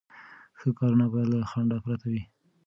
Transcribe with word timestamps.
ښه 0.59 0.69
کارونه 0.77 1.05
باید 1.11 1.27
له 1.33 1.39
خنډ 1.51 1.71
پرته 1.85 2.05
وي. 2.11 2.21